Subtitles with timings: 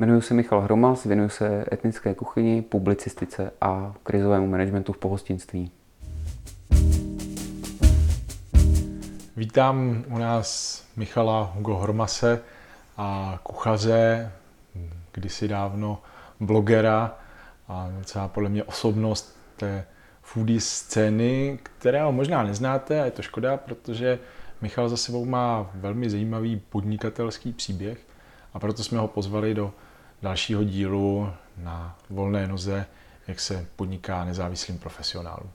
[0.00, 5.70] Jmenuji se Michal Hromas, věnuji se etnické kuchyni, publicistice a krizovému managementu v pohostinství.
[9.36, 12.40] Vítám u nás Michala Hugo Hromase
[12.96, 14.32] a kuchaře,
[15.12, 16.02] kdysi dávno
[16.40, 17.18] blogera
[17.68, 19.84] a docela podle mě osobnost té
[20.22, 24.18] foodie scény, kterého možná neznáte a je to škoda, protože
[24.60, 27.98] Michal za sebou má velmi zajímavý podnikatelský příběh
[28.54, 29.72] a proto jsme ho pozvali do
[30.22, 32.86] dalšího dílu na volné noze,
[33.28, 35.50] jak se podniká nezávislým profesionálům.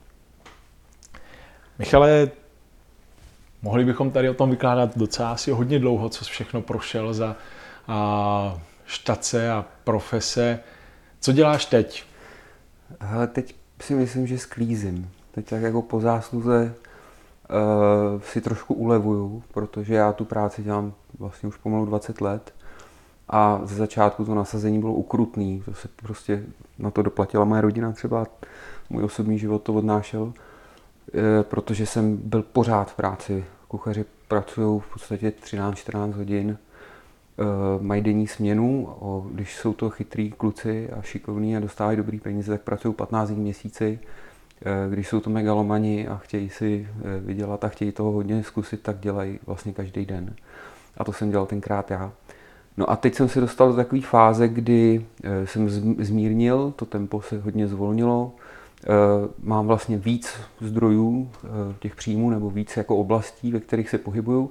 [1.78, 2.30] Michale,
[3.62, 7.36] mohli bychom tady o tom vykládat docela asi hodně dlouho, co všechno prošel za
[7.88, 10.60] a, štace a profese.
[11.20, 12.04] Co děláš teď?
[13.00, 15.10] Hele, teď si myslím, že sklízím.
[15.30, 16.74] Teď tak jako po zásluze
[18.14, 22.55] uh, si trošku ulevuju, protože já tu práci dělám vlastně už pomalu 20 let
[23.28, 26.42] a ze začátku to nasazení bylo ukrutný, to se prostě
[26.78, 28.26] na to doplatila moje rodina třeba,
[28.90, 30.32] můj osobní život to odnášel,
[31.14, 33.44] eh, protože jsem byl pořád v práci.
[33.68, 37.42] Kuchaři pracují v podstatě 13-14 hodin, eh,
[37.82, 38.88] mají denní směnu,
[39.32, 43.40] když jsou to chytrý kluci a šikovní a dostávají dobrý peníze, tak pracují 15 dní
[43.40, 43.98] měsíci.
[44.62, 46.88] Eh, když jsou to megalomani a chtějí si
[47.20, 50.34] vydělat a chtějí toho hodně zkusit, tak dělají vlastně každý den.
[50.96, 52.12] A to jsem dělal tenkrát já.
[52.76, 55.68] No a teď jsem se dostal do takové fáze, kdy eh, jsem
[56.04, 58.32] zmírnil, to tempo se hodně zvolnilo,
[58.84, 58.86] eh,
[59.42, 64.50] mám vlastně víc zdrojů eh, těch příjmů nebo víc jako oblastí, ve kterých se pohybuju.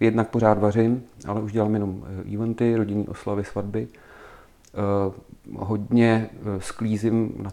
[0.00, 3.88] Jednak pořád vařím, ale už dělám jenom eventy, rodinní oslavy, svatby.
[5.56, 7.50] Hodně sklízím na,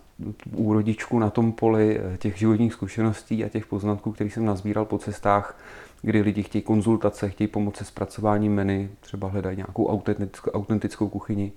[0.56, 4.98] u rodičku na tom poli těch životních zkušeností a těch poznatků, které jsem nazbíral po
[4.98, 5.58] cestách
[6.02, 11.52] kdy lidi chtějí konzultace, chtějí pomoct se zpracováním menu, třeba hledají nějakou autentickou, autentickou kuchyni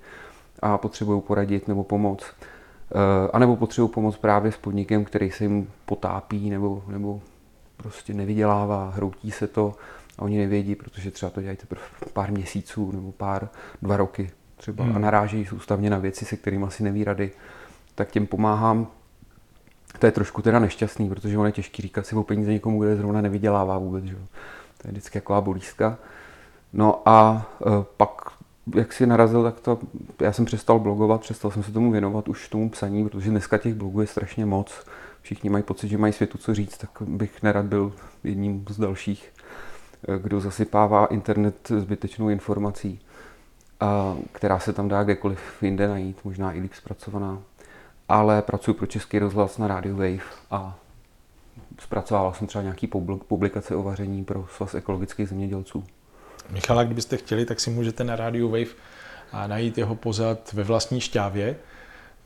[0.60, 2.26] a potřebují poradit nebo pomoct.
[2.94, 7.20] Eh, a nebo potřebují pomoct právě s podnikem, který se jim potápí nebo, nebo
[7.76, 9.74] prostě nevydělává, hroutí se to
[10.18, 11.82] a oni nevědí, protože třeba to dělají teprve
[12.12, 13.48] pár měsíců nebo pár,
[13.82, 14.96] dva roky třeba hmm.
[14.96, 17.30] a narážejí soustavně na věci, se kterými asi neví rady,
[17.94, 18.86] tak těm pomáhám
[19.98, 22.96] to je trošku teda nešťastný, protože ono je těžký říkat si o peníze někomu, kde
[22.96, 24.04] zrovna nevydělává vůbec.
[24.04, 24.14] Že?
[24.14, 25.98] To je vždycky taková bolístka.
[26.72, 28.10] No a e, pak,
[28.74, 29.78] jak si narazil, tak to,
[30.20, 33.74] já jsem přestal blogovat, přestal jsem se tomu věnovat už tomu psaní, protože dneska těch
[33.74, 34.86] blogů je strašně moc.
[35.22, 37.92] Všichni mají pocit, že mají světu co říct, tak bych nerad byl
[38.24, 39.32] jedním z dalších,
[40.08, 43.00] e, kdo zasypává internet zbytečnou informací,
[44.32, 47.38] která se tam dá kdekoliv jinde najít, možná i líp zpracovaná
[48.08, 50.78] ale pracuji pro Český rozhlas na Radio Wave a
[51.80, 52.86] zpracovával jsem třeba nějaký
[53.28, 55.84] publikace o vaření pro svaz ekologických zemědělců.
[56.50, 58.74] Michala, kdybyste chtěli, tak si můžete na Radio Wave
[59.46, 61.56] najít jeho pozad ve vlastní šťávě,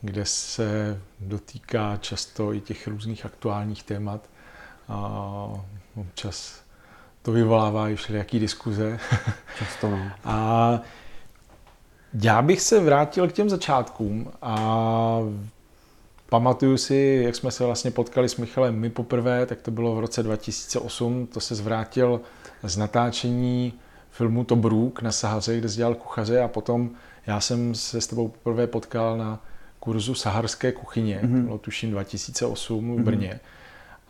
[0.01, 4.29] kde se dotýká často i těch různých aktuálních témat.
[4.89, 4.97] A
[5.95, 6.61] občas
[7.21, 8.99] to vyvolává i všelijaký diskuze.
[9.57, 10.11] Často, no.
[10.23, 10.79] A
[12.23, 15.19] já bych se vrátil k těm začátkům a
[16.29, 19.99] Pamatuju si, jak jsme se vlastně potkali s Michalem my poprvé, tak to bylo v
[19.99, 22.21] roce 2008, to se zvrátil
[22.63, 23.73] z natáčení
[24.11, 26.89] filmu Tobruk na Sahaře, kde dělal kuchaře a potom
[27.27, 29.43] já jsem se s tebou poprvé potkal na
[29.79, 31.43] kurzu saharské kuchyně, mm-hmm.
[31.43, 33.29] bylo tuším 2008 v Brně.
[33.33, 33.49] Mm-hmm.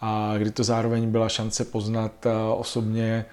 [0.01, 3.25] A kdy to zároveň byla šance poznat eh, osobně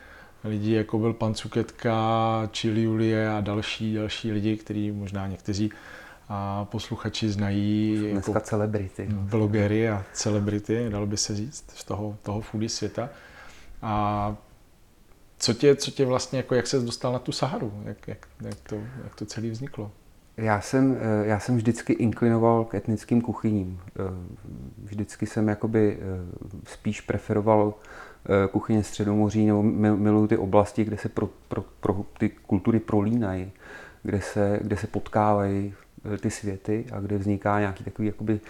[0.44, 5.70] lidi, jako byl pan Cuketka, Chili Julie a další, další lidi, kteří možná někteří
[6.28, 9.06] a posluchači znají Dneska jako celebrity.
[9.10, 13.09] blogery a celebrity, dalo by se říct, z toho, toho foodie světa.
[13.82, 14.37] A
[15.38, 17.72] co tě, co tě vlastně, jako jak se dostal na tu Saharu?
[17.84, 19.91] Jak, jak, jak, to, jak to celé vzniklo?
[20.37, 23.81] Já jsem, eh, já jsem vždycky inklinoval k etnickým kuchyním.
[23.88, 24.02] Eh,
[24.84, 26.05] vždycky jsem jakoby eh,
[26.67, 27.75] spíš preferoval
[28.52, 29.62] kuchyně Středomoří nebo
[29.96, 33.52] miluju ty oblasti, kde se pro, pro, pro ty kultury prolínají,
[34.02, 35.75] kde se, kde se potkávají
[36.20, 38.41] ty světy a kde vzniká nějaký takový jakoby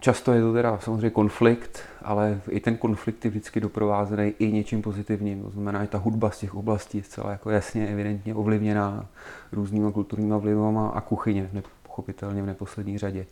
[0.00, 4.82] Často je to teda samozřejmě konflikt, ale i ten konflikt je vždycky doprovázený i něčím
[4.82, 5.42] pozitivním.
[5.42, 9.06] To znamená, že ta hudba z těch oblastí je zcela jako jasně, evidentně ovlivněná
[9.52, 11.50] různýma kulturníma vlivama a kuchyně,
[11.82, 13.26] pochopitelně v neposlední řadě.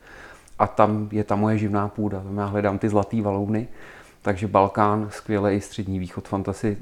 [0.58, 3.68] A tam je ta moje živná půda, tam já hledám ty zlatý valouny,
[4.22, 6.28] takže Balkán, skvělý i střední východ,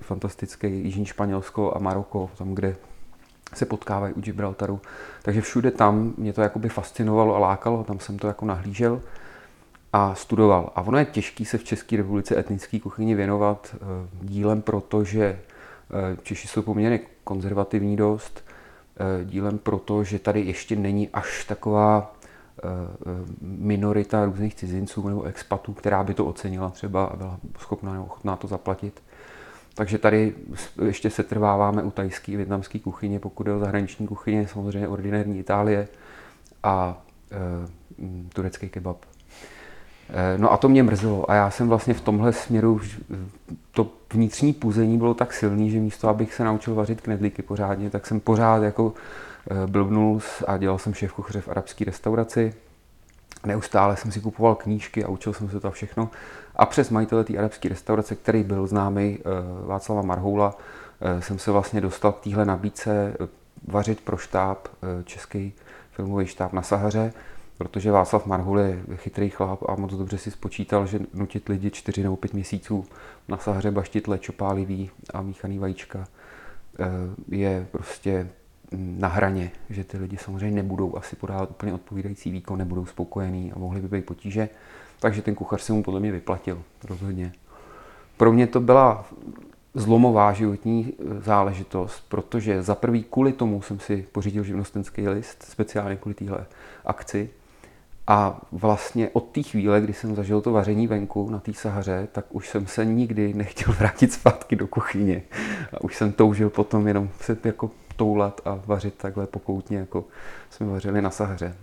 [0.00, 2.76] fantastický, Jižní Španělsko a Maroko, tam, kde
[3.54, 4.80] se potkávají u Gibraltaru.
[5.22, 9.00] Takže všude tam mě to jakoby fascinovalo a lákalo, tam jsem to jako nahlížel
[9.92, 10.72] a studoval.
[10.74, 13.78] A ono je těžké se v České republice etnické kuchyni věnovat eh,
[14.22, 18.44] dílem, protože eh, Češi jsou poměrně konzervativní dost,
[19.24, 22.16] dílem proto, že tady ještě není až taková
[23.40, 28.36] minorita různých cizinců nebo expatů, která by to ocenila třeba a byla schopná nebo ochotná
[28.36, 29.02] to zaplatit.
[29.76, 30.34] Takže tady
[30.84, 35.88] ještě se trváváme u tajské větnamské kuchyně, pokud je o zahraniční kuchyně, samozřejmě ordinární Itálie
[36.62, 37.02] a
[37.32, 37.36] e,
[38.32, 38.96] turecký kebab.
[40.10, 42.80] E, no a to mě mrzelo a já jsem vlastně v tomhle směru,
[43.72, 48.06] to vnitřní puzení bylo tak silný, že místo, abych se naučil vařit knedlíky pořádně, tak
[48.06, 48.94] jsem pořád jako
[49.50, 52.54] e, blbnul a dělal jsem šéf kuchaře v arabské restauraci.
[53.44, 56.10] Neustále jsem si kupoval knížky a učil jsem se to všechno.
[56.56, 59.22] A přes majitele té arabské restaurace, který byl známý eh,
[59.66, 60.58] Václava Marhoula,
[61.00, 63.28] eh, jsem se vlastně dostal k téhle nabídce eh,
[63.66, 64.68] vařit pro štáb,
[65.04, 65.52] český
[65.90, 67.12] filmový štáb na Sahaře,
[67.58, 72.02] protože Václav Marhul je chytrý chlap a moc dobře si spočítal, že nutit lidi čtyři
[72.02, 72.84] nebo pět měsíců
[73.28, 76.06] na Sahaře baštit lečopálivý a míchaný vajíčka
[77.28, 78.28] je prostě
[78.72, 83.58] na hraně, že ty lidi samozřejmě nebudou asi podávat úplně odpovídající výkon, nebudou spokojení a
[83.58, 84.48] mohly by být potíže.
[85.00, 87.32] Takže ten kuchař se mu podle mě vyplatil, rozhodně.
[88.16, 89.04] Pro mě to byla
[89.74, 95.96] zlomová životní e, záležitost, protože za prvý kvůli tomu jsem si pořídil živnostenský list, speciálně
[95.96, 96.46] kvůli téhle
[96.84, 97.30] akci.
[98.06, 102.24] A vlastně od té chvíle, kdy jsem zažil to vaření venku na té Sahaře, tak
[102.30, 105.22] už jsem se nikdy nechtěl vrátit zpátky do kuchyně.
[105.74, 110.04] A už jsem toužil potom jenom se jako toulat a vařit takhle pokoutně, jako
[110.50, 111.54] jsme vařili na Sahaře.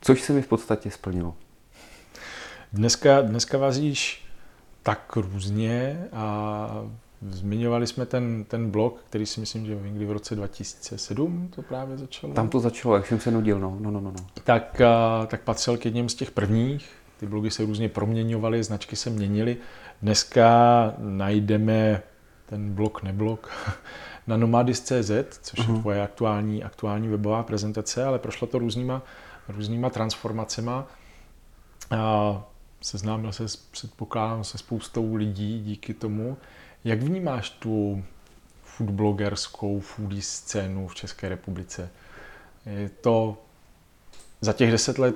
[0.00, 1.34] Což se mi v podstatě splnilo.
[2.72, 4.24] Dneska, dneska vazíš
[4.82, 6.68] tak různě a
[7.30, 11.98] zmiňovali jsme ten, ten blog, který si myslím, že někdy v roce 2007 to právě
[11.98, 12.32] začalo.
[12.32, 14.14] Tam to začalo, jak jsem se nudil, no, no, no, no.
[14.44, 14.80] Tak,
[15.26, 16.90] tak patřil k jedním z těch prvních.
[17.20, 19.56] Ty blogy se různě proměňovaly, značky se měnily.
[20.02, 20.48] Dneska
[20.98, 22.02] najdeme
[22.46, 23.50] ten blog, neblog,
[24.28, 25.62] na nomadis.cz, což uh-huh.
[25.62, 25.80] je mhm.
[25.80, 29.02] tvoje aktuální, aktuální webová prezentace, ale prošlo to různýma,
[29.48, 30.86] různýma transformacema.
[31.90, 32.42] A
[32.80, 36.36] seznámil se, předpokládám, se spoustou lidí díky tomu.
[36.84, 38.04] Jak vnímáš tu
[38.62, 41.90] foodblogerskou foodie scénu v České republice?
[42.66, 43.36] Je to
[44.40, 45.14] za těch deset let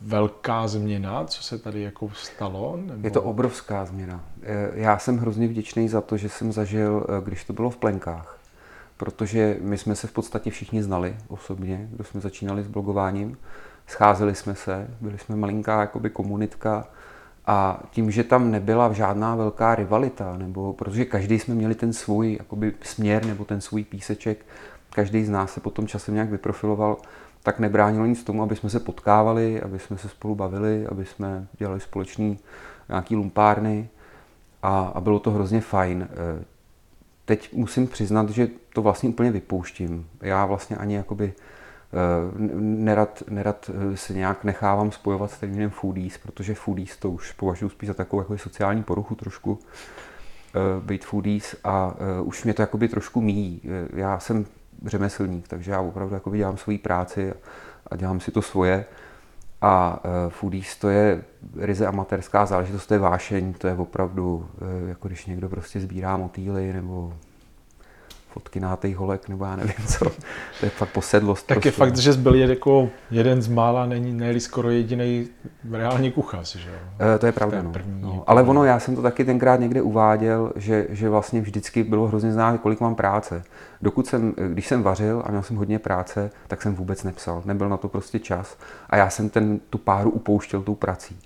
[0.00, 2.78] velká změna, co se tady jako stalo?
[2.86, 3.06] Nebo...
[3.06, 4.24] Je to obrovská změna.
[4.42, 7.76] E, já jsem hrozně vděčný za to, že jsem zažil, e, když to bylo v
[7.76, 8.38] plenkách,
[8.96, 13.36] protože my jsme se v podstatě všichni znali osobně, kdo jsme začínali s blogováním
[13.88, 16.88] scházeli jsme se, byli jsme malinká jakoby komunitka
[17.46, 22.36] a tím, že tam nebyla žádná velká rivalita, nebo protože každý jsme měli ten svůj
[22.38, 24.46] jakoby směr nebo ten svůj píseček,
[24.90, 26.96] každý z nás se potom časem nějak vyprofiloval,
[27.42, 31.46] tak nebránilo nic tomu, aby jsme se potkávali, aby jsme se spolu bavili, aby jsme
[31.58, 32.38] dělali společný
[32.88, 33.88] nějaký lumpárny
[34.62, 36.08] a, a bylo to hrozně fajn.
[36.10, 36.44] E,
[37.24, 40.06] teď musím přiznat, že to vlastně úplně vypouštím.
[40.20, 41.32] Já vlastně ani jakoby
[41.92, 47.32] Eh, nerad, nerad eh, se nějak nechávám spojovat s termínem foodies, protože foodies to už
[47.32, 49.58] považuji spíš za takovou jako sociální poruchu trošku,
[50.80, 53.62] být foodies a už mě to jakoby trošku míjí.
[53.92, 54.46] Já jsem
[54.86, 57.34] řemeslník, takže já opravdu jakoby dělám svoji práci
[57.86, 58.84] a dělám si to svoje.
[59.60, 61.24] A foodies to je
[61.56, 64.48] ryze amatérská záležitost, to je vášeň, to je opravdu,
[64.88, 67.12] jako když někdo prostě sbírá motýly nebo
[68.28, 70.04] fotky nátej holek, nebo já nevím co.
[70.60, 71.46] To je fakt posedlost.
[71.46, 71.68] Tak prostě.
[71.68, 75.28] je fakt, že byl jako jeden z mála, není nejli skoro jediný
[75.72, 76.70] reálný kuchař, že
[77.14, 77.72] e, to je pravda, no.
[77.72, 78.24] První, no.
[78.26, 82.32] Ale ono, já jsem to taky tenkrát někde uváděl, že, že vlastně vždycky bylo hrozně
[82.32, 83.42] znát, kolik mám práce.
[83.82, 87.42] Dokud jsem, když jsem vařil a měl jsem hodně práce, tak jsem vůbec nepsal.
[87.44, 88.56] Nebyl na to prostě čas.
[88.90, 91.18] A já jsem ten, tu páru upouštěl tou prací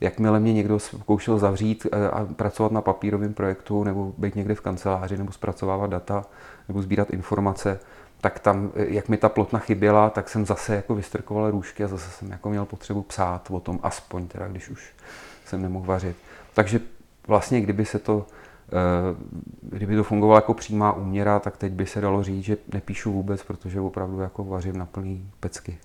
[0.00, 4.60] jakmile mě někdo zkoušel zavřít eh, a pracovat na papírovém projektu nebo být někde v
[4.60, 6.24] kanceláři nebo zpracovávat data
[6.68, 7.80] nebo sbírat informace,
[8.20, 11.88] tak tam, eh, jak mi ta plotna chyběla, tak jsem zase jako vystrkoval růžky a
[11.88, 14.92] zase jsem jako měl potřebu psát o tom, aspoň teda, když už
[15.44, 16.16] jsem nemohl vařit.
[16.54, 16.80] Takže
[17.26, 18.26] vlastně, kdyby se to,
[18.68, 19.16] eh,
[19.62, 23.42] kdyby to fungovalo jako přímá úměra, tak teď by se dalo říct, že nepíšu vůbec,
[23.42, 25.78] protože opravdu jako vařím na plný pecky.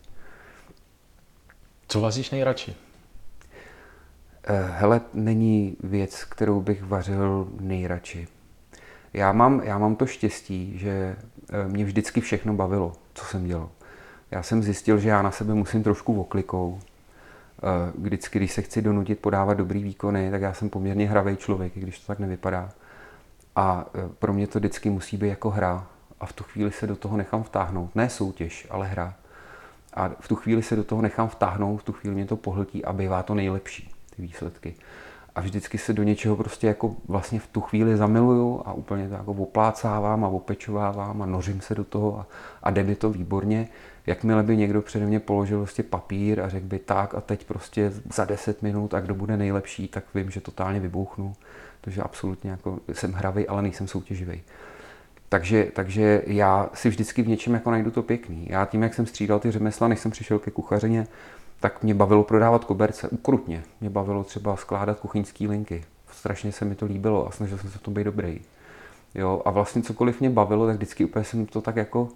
[1.87, 2.84] Co vaříš nejradši?
[4.47, 8.27] Eh, hele, není věc, kterou bych vařil nejradši.
[9.13, 11.15] Já mám, já mám to štěstí, že
[11.49, 13.69] eh, mě vždycky všechno bavilo, co jsem dělal.
[14.31, 16.79] Já jsem zjistil, že já na sebe musím trošku oklikou.
[16.79, 21.77] Eh, vždycky, když se chci donutit podávat dobrý výkony, tak já jsem poměrně hravý člověk,
[21.77, 22.69] i když to tak nevypadá.
[23.55, 23.85] A
[24.19, 25.87] pro mě to vždycky musí být jako hra.
[26.19, 27.95] A v tu chvíli se do toho nechám vtáhnout.
[27.95, 29.13] Ne soutěž, ale hra.
[29.93, 32.85] A v tu chvíli se do toho nechám vtáhnout, v tu chvíli mě to pohltí
[32.85, 34.75] a bývá to nejlepší ty výsledky.
[35.35, 39.13] a vždycky se do něčeho prostě jako vlastně v tu chvíli zamiluju a úplně to
[39.13, 42.27] jako oplácávám a opečovávám a nořím se do toho a,
[42.63, 43.67] a jde mi to výborně.
[44.07, 47.91] Jakmile by někdo přede mě položil prostě papír a řekl by tak a teď prostě
[48.13, 51.33] za 10 minut a kdo bude nejlepší, tak vím, že totálně vybouchnu.
[51.81, 54.41] Takže absolutně jako jsem hravý, ale nejsem soutěživý.
[55.29, 58.47] Takže, takže já si vždycky v něčem jako najdu to pěkný.
[58.49, 61.07] Já tím, jak jsem střídal ty řemesla, než jsem přišel ke kuchařině,
[61.59, 63.63] tak mě bavilo prodávat koberce, ukrutně.
[63.81, 65.83] Mě bavilo třeba skládat kuchyňské linky.
[66.11, 68.41] Strašně se mi to líbilo a snažil jsem se v tom být dobrý.
[69.15, 72.09] Jo, a vlastně cokoliv mě bavilo, tak vždycky úplně jsem to tak jako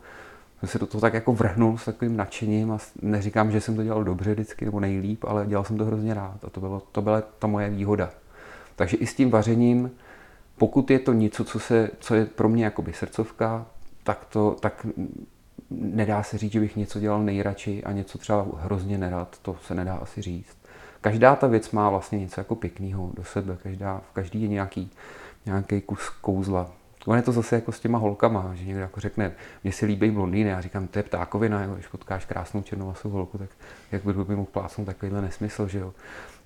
[0.59, 3.83] jsem se do toho tak jako vrhnul s takovým nadšením a neříkám, že jsem to
[3.83, 7.01] dělal dobře vždycky nebo nejlíp, ale dělal jsem to hrozně rád a to, bylo, to
[7.01, 8.09] byla ta moje výhoda.
[8.75, 9.91] Takže i s tím vařením,
[10.57, 13.65] pokud je to něco, co, se, co je pro mě jakoby srdcovka,
[14.03, 14.85] tak, to, tak
[15.71, 19.75] nedá se říct, že bych něco dělal nejradši a něco třeba hrozně nerad, to se
[19.75, 20.57] nedá asi říct.
[21.01, 24.91] Každá ta věc má vlastně něco jako pěkného do sebe, každá, v každý je nějaký,
[25.45, 26.71] nějaký kus kouzla.
[27.05, 29.31] Ono je to zase jako s těma holkama, že někdo jako řekne,
[29.63, 33.37] mně se líbí blondýny, já říkám, to je ptákovina, jo, když potkáš krásnou černovlasou holku,
[33.37, 33.49] tak
[33.91, 35.93] jak by mi mohl plásnout takovýhle nesmysl, že jo.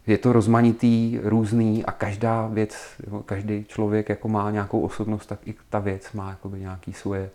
[0.07, 2.77] Je to rozmanitý, různý a každá věc,
[3.25, 7.29] každý člověk jako má nějakou osobnost, tak i ta věc má jakoby nějaký svoje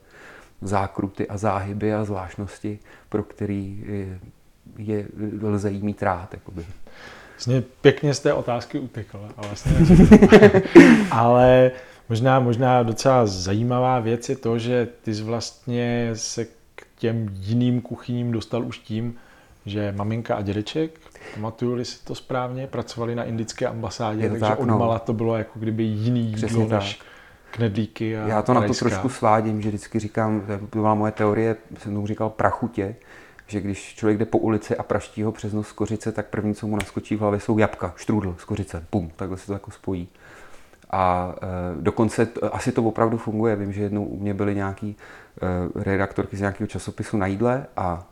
[0.62, 4.18] zákruty a záhyby a zvláštnosti, pro který je,
[4.78, 5.06] je,
[5.42, 6.34] lze jí mít rád.
[6.34, 6.66] Jakoby.
[7.34, 9.28] Vlastně pěkně z té otázky utekl.
[9.36, 9.72] Ale, vlastně
[11.10, 11.70] ale
[12.08, 17.80] možná, možná docela zajímavá věc je to, že ty jsi vlastně se k těm jiným
[17.80, 19.14] kuchyním dostal už tím,
[19.66, 21.00] že maminka a dědeček,
[21.34, 24.98] pamatuju si to správně, pracovali na indické ambasádě, takže tak, od no.
[24.98, 27.00] to bylo jako kdyby jiný jídlo než
[27.50, 31.56] knedlíky a Já to na to trošku svádím, že vždycky říkám, to byla moje teorie,
[31.78, 32.94] jsem tomu říkal prachutě,
[33.46, 36.66] že když člověk jde po ulici a praští ho přes nos kořice, tak první, co
[36.66, 40.08] mu naskočí v hlavě, jsou jabka, štrůdl z kořice, pum, takhle se to jako spojí.
[40.90, 43.56] A e, dokonce t, asi to opravdu funguje.
[43.56, 48.06] Vím, že jednou u mě byly nějaký e, redaktorky z nějakého časopisu na jídle a,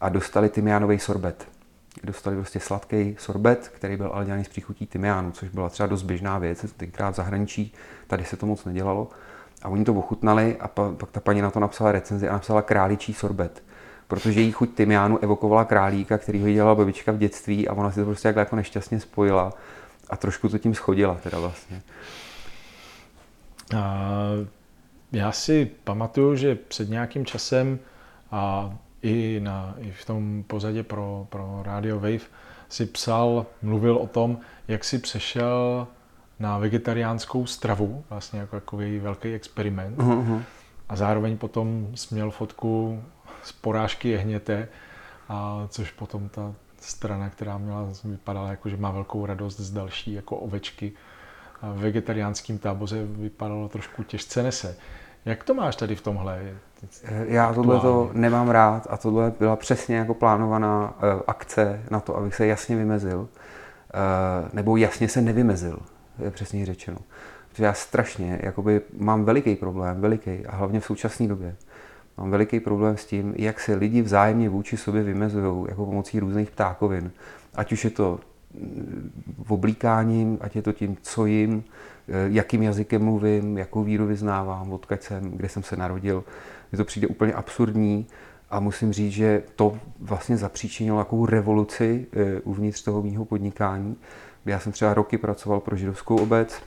[0.00, 1.48] a dostali tymiánový sorbet.
[2.04, 6.02] Dostali prostě sladký sorbet, který byl ale dělaný z příchutí tymiánu, což byla třeba dost
[6.02, 7.74] běžná věc, tenkrát v zahraničí,
[8.06, 9.08] tady se to moc nedělalo.
[9.62, 12.62] A oni to ochutnali a pa, pak ta paní na to napsala recenzi a napsala
[12.62, 13.62] králičí sorbet
[14.08, 18.00] protože jí chuť tymiánu evokovala králíka, který ho dělala babička v dětství a ona si
[18.00, 19.52] to prostě jako nešťastně spojila
[20.10, 21.82] a trošku to tím schodila teda vlastně.
[23.76, 24.10] A
[25.12, 27.78] já si pamatuju, že před nějakým časem
[28.30, 32.26] a i, na, i v tom pozadě pro, pro Radio Wave
[32.68, 34.38] si psal, mluvil o tom,
[34.68, 35.86] jak si přešel
[36.38, 39.98] na vegetariánskou stravu, vlastně jako takový velký experiment.
[39.98, 40.42] Uh-huh.
[40.88, 43.02] A zároveň potom směl fotku
[43.42, 44.68] z porážky jehněte,
[45.28, 50.12] a což potom ta strana, která měla, vypadala jako, že má velkou radost z další
[50.12, 50.92] jako ovečky.
[51.62, 54.76] V vegetariánském táboře vypadalo trošku těžce nese.
[55.24, 56.54] Jak to máš tady v tomhle?
[57.26, 62.16] Já tohle to nemám rád a tohle byla přesně jako plánovaná uh, akce na to,
[62.16, 63.28] abych se jasně vymezil, uh,
[64.52, 65.78] nebo jasně se nevymezil,
[66.24, 66.98] je přesně řečeno.
[67.48, 71.56] Protože já strašně jakoby, mám veliký problém, veliký, a hlavně v současné době,
[72.18, 76.50] mám veliký problém s tím, jak se lidi vzájemně vůči sobě vymezují jako pomocí různých
[76.50, 77.10] ptákovin.
[77.54, 78.20] Ať už je to
[79.42, 81.64] v oblíkáním, ať je to tím, co jim,
[82.08, 86.24] eh, jakým jazykem mluvím, jakou víru vyznávám, odkud jsem, kde jsem se narodil.
[86.72, 88.06] Mně to přijde úplně absurdní
[88.50, 93.96] a musím říct, že to vlastně zapříčinilo takovou revoluci eh, uvnitř toho mého podnikání,
[94.46, 96.62] já jsem třeba roky pracoval pro židovskou obec,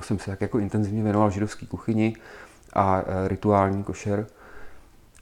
[0.00, 2.16] jsem se tak jako intenzivně věnoval židovské kuchyni
[2.72, 4.26] a eh, rituální košer.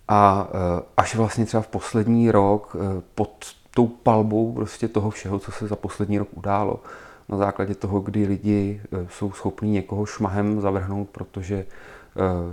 [0.08, 0.49] A
[0.96, 2.76] až vlastně třeba v poslední rok
[3.14, 6.80] pod tou palbou prostě toho všeho, co se za poslední rok událo.
[7.28, 11.66] Na základě toho, kdy lidi jsou schopní někoho šmahem zavrhnout, protože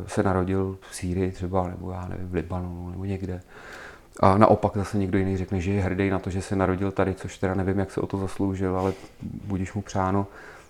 [0.07, 3.41] se narodil v Sýrii třeba, nebo já nevím, v Libanonu, nebo někde.
[4.19, 7.15] A naopak zase někdo jiný řekne, že je hrdý na to, že se narodil tady,
[7.15, 10.27] což teda nevím, jak se o to zasloužil, ale budíš mu přáno.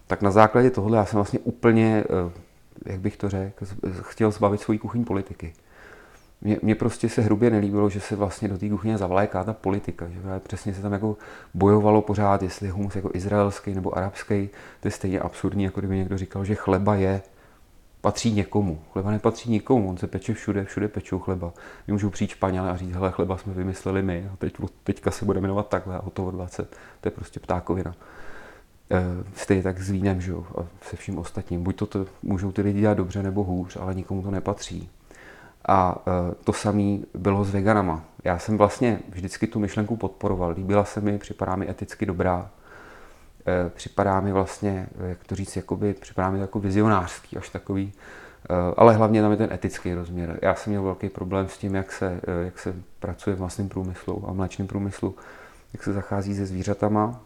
[0.07, 2.03] Tak na základě tohohle já jsem vlastně úplně,
[2.85, 3.65] e, jak bych to řekl,
[4.01, 5.53] chtěl zbavit svoji kuchyň politiky.
[6.61, 10.19] Mně, prostě se hrubě nelíbilo, že se vlastně do té kuchyně zavléká ta politika, že
[10.39, 11.17] přesně se tam jako
[11.53, 15.97] bojovalo pořád, jestli je humus jako izraelský nebo arabský, to je stejně absurdní, jako kdyby
[15.97, 17.21] někdo říkal, že chleba je
[18.01, 18.79] patří někomu.
[18.93, 21.53] Chleba nepatří nikomu, on se peče všude, všude pečou chleba.
[21.87, 24.53] My můžou přijít Španěle a říct, hele, chleba jsme vymysleli my a teď,
[24.83, 26.77] teďka se bude jmenovat takhle a hotovo 20.
[27.01, 27.95] To je prostě ptákovina.
[28.91, 29.01] E,
[29.35, 31.63] stejně tak s vínem, že jo, a se vším ostatním.
[31.63, 34.89] Buď to, to můžou ty lidi dělat dobře nebo hůř, ale nikomu to nepatří.
[35.67, 38.03] A e, to samé bylo s veganama.
[38.23, 40.51] Já jsem vlastně vždycky tu myšlenku podporoval.
[40.51, 42.51] Líbila se mi, připadá mi eticky dobrá.
[43.47, 47.93] E, připadá mi vlastně, jak to říct, jakoby, připadá mi jako vizionářský, až takový,
[48.49, 50.39] e, ale hlavně tam je ten etický rozměr.
[50.41, 54.23] Já jsem měl velký problém s tím, jak se, jak se pracuje v masném průmyslu
[54.27, 55.15] a mléčném průmyslu,
[55.73, 57.21] jak se zachází se zvířatama.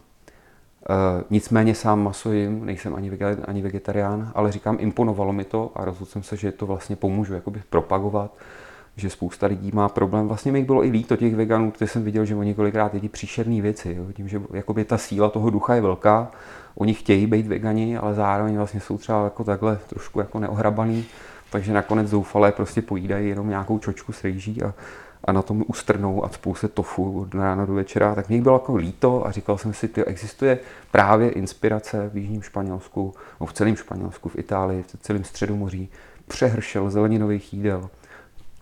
[1.30, 6.10] Nicméně sám maso jim, nejsem ani, ani vegetarián, ale říkám, imponovalo mi to a rozhodl
[6.10, 8.30] jsem se, že to vlastně pomůžu jakoby propagovat
[8.96, 10.28] že spousta lidí má problém.
[10.28, 13.62] Vlastně mi bylo i líto těch veganů, protože jsem viděl, že oni kolikrát jedí příšerné
[13.62, 13.94] věci.
[13.98, 14.12] Jo.
[14.12, 16.30] Tím, že jakoby ta síla toho ducha je velká,
[16.74, 21.04] oni chtějí být vegani, ale zároveň vlastně jsou třeba jako takhle trošku jako neohrabaný,
[21.50, 24.74] takže nakonec zoufalé prostě pojídají jenom nějakou čočku s rejží a,
[25.24, 28.14] a na tom ustrnou a spou se tofu od rána do večera.
[28.14, 30.58] Tak mě bylo jako líto a říkal jsem si, že existuje
[30.90, 35.88] právě inspirace v Jižním Španělsku, no v celém Španělsku, v Itálii, v celém Středomoří,
[36.28, 37.90] přehršel zeleninových jídel,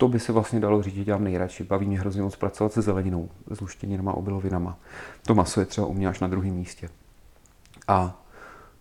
[0.03, 1.63] to by se vlastně dalo říct, že dělám nejradši.
[1.63, 4.77] Baví mě hrozně moc pracovat se zeleninou, s luštěninama, obilovinama.
[5.25, 6.89] To maso je třeba u mě až na druhém místě.
[7.87, 8.21] A,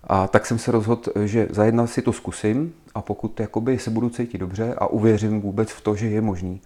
[0.04, 3.90] a tak jsem se rozhodl, že za jedna si to zkusím a pokud jakoby se
[3.90, 6.60] budu cítit dobře a uvěřím vůbec v to, že je možný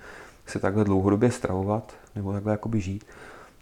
[0.46, 3.04] se takhle dlouhodobě stravovat nebo takhle jakoby žít,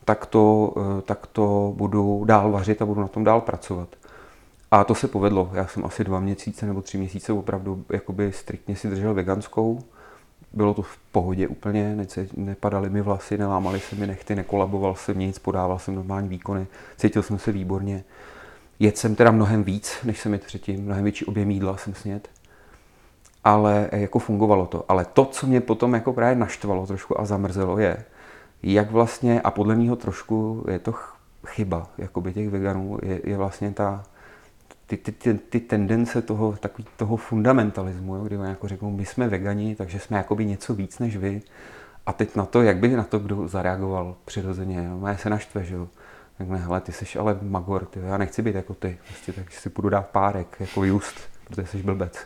[0.05, 3.89] tak to, eh, tak to budu dál vařit a budu na tom dál pracovat.
[4.71, 5.51] A to se povedlo.
[5.53, 9.81] Já jsem asi dva měsíce nebo tři měsíce opravdu jakoby striktně si držel veganskou
[10.55, 12.07] bylo to v pohodě úplně,
[12.37, 17.23] nepadaly mi vlasy, nelámaly se mi nechty, nekolaboval jsem nic, podával jsem normální výkony, cítil
[17.23, 18.05] jsem se výborně.
[18.79, 22.29] Jedl jsem teda mnohem víc, než jsem jedl předtím, mnohem větší objem jídla jsem sněd,
[23.45, 24.85] ale jako fungovalo to.
[24.89, 28.05] Ale to, co mě potom jako právě naštvalo trošku a zamrzelo, je,
[28.63, 30.95] jak vlastně, a podle mého trošku je to
[31.47, 34.05] chyba jakoby těch veganů, je, je vlastně ta,
[34.87, 39.07] ty, ty, ty, ty tendence toho, takový, toho fundamentalismu, jo, kdy oni jako řeknou, my
[39.07, 41.43] jsme vegani, takže jsme jakoby něco víc než vy.
[42.07, 45.75] A teď na to, jak by na to kdo zareagoval přirozeně, no, se naštve, že
[45.75, 45.89] jo.
[46.39, 49.53] Tak ne, hele, ty jsi ale magor, ty, já nechci být jako ty, prostě, tak
[49.53, 52.19] si půjdu dát párek, jako just, protože jsi blbec.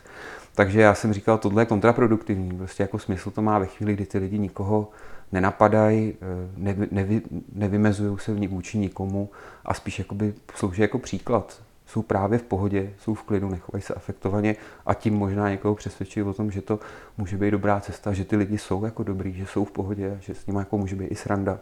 [0.54, 4.06] Takže já jsem říkal, tohle je kontraproduktivní, prostě jako smysl to má ve chvíli, kdy
[4.06, 4.90] ty lidi nikoho
[5.32, 9.30] nenapadají, eh, nevy, nevy, nevymezují se vůči nikomu
[9.64, 13.94] a spíš jakoby slouží jako příklad jsou právě v pohodě, jsou v klidu, nechovají se
[13.94, 16.80] afektovaně a tím možná někoho přesvědčí o tom, že to
[17.18, 20.34] může být dobrá cesta, že ty lidi jsou jako dobrý, že jsou v pohodě, že
[20.34, 21.58] s nimi jako může být i sranda.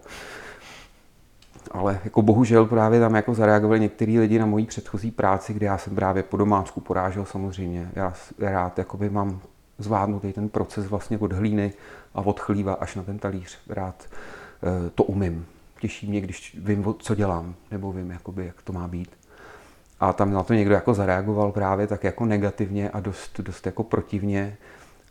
[1.71, 5.79] Ale jako bohužel právě tam jako zareagovali některý lidi na mojí předchozí práci, kde já
[5.79, 7.91] jsem právě po domácku porážel samozřejmě.
[7.95, 9.41] Já rád jakoby mám
[9.79, 11.73] zvládnutý ten proces vlastně od hlíny
[12.15, 13.59] a od chlíva až na ten talíř.
[13.69, 15.47] Rád eh, to umím.
[15.81, 19.26] Těší mě, když vím, co dělám, nebo vím, jakoby, jak to má být.
[20.01, 23.83] A tam na to někdo jako zareagoval právě tak jako negativně a dost, dost jako
[23.83, 24.57] protivně.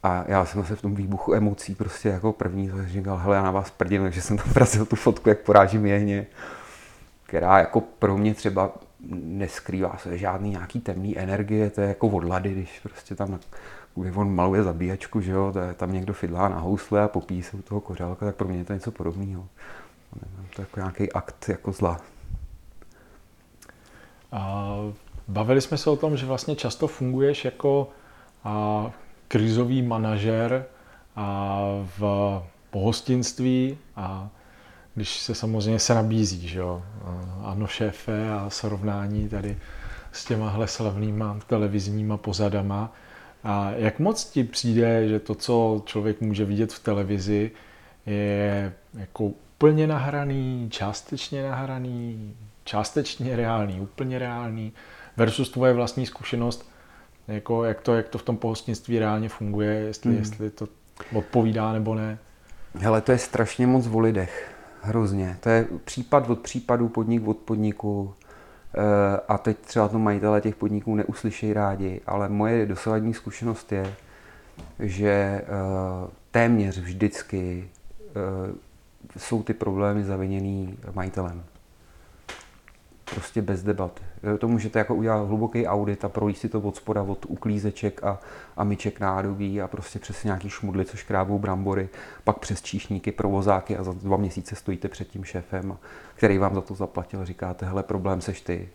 [0.04, 3.52] A já jsem se v tom výbuchu emocí prostě jako první říkal, hele, já na
[3.52, 6.28] vás prdím, takže jsem tam vrazil tu fotku, jak porážím jehně,
[7.26, 8.71] která jako pro mě třeba
[9.12, 13.39] neskrývá se žádný nějaký temný energie, to je jako od lady, když prostě tam
[14.15, 17.58] on maluje zabíjačku, že jo, to je, tam někdo fidlá na housle a popíjí se
[17.58, 19.48] u toho kořálka, tak pro mě je to něco podobného.
[20.56, 22.02] To je jako nějaký akt jako zla.
[25.28, 27.89] Bavili jsme se o tom, že vlastně často funguješ jako
[29.28, 30.65] krizový manažer
[31.98, 34.30] v pohostinství a
[34.95, 36.84] když se samozřejmě se nabízí, že jo,
[37.43, 39.58] ano šéfe a srovnání tady
[40.12, 42.93] s těmahle slavnýma televizníma pozadama.
[43.43, 47.52] A jak moc ti přijde, že to, co člověk může vidět v televizi,
[48.06, 54.73] je jako úplně nahraný, částečně nahraný, částečně reálný, úplně reálný,
[55.17, 56.69] versus tvoje vlastní zkušenost,
[57.28, 60.19] jako jak, to, jak to v tom pohostnictví reálně funguje, jestli, hmm.
[60.19, 60.67] jestli to
[61.13, 62.17] odpovídá nebo ne.
[62.75, 64.51] Hele, to je strašně moc o lidech.
[64.82, 65.38] Hrozně.
[65.39, 68.13] To je případ od případu, podnik od podniku.
[68.78, 73.93] Eh, a teď třeba to majitele těch podniků neuslyšejí rádi, ale moje dosavadní zkušenost je,
[74.80, 75.45] že eh,
[76.32, 78.54] téměř vždycky eh,
[79.17, 81.43] jsou ty problémy zaviněný majitelem
[83.13, 83.99] prostě bez debat.
[84.39, 88.19] To můžete jako udělat hluboký audit a projít si to od spoda, od uklízeček a,
[88.57, 91.89] a myček nádobí a prostě přes nějaký šmudly, což krábou brambory,
[92.23, 95.77] pak přes číšníky, provozáky a za dva měsíce stojíte před tím šéfem,
[96.15, 97.25] který vám za to zaplatil.
[97.25, 98.69] Říkáte, hele, problém seš ty,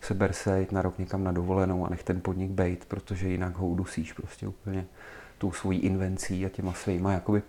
[0.00, 3.56] seber se, jít na rok někam na dovolenou a nech ten podnik bejt, protože jinak
[3.56, 4.86] ho udusíš prostě úplně
[5.38, 7.42] tou svojí invencí a těma svýma jakoby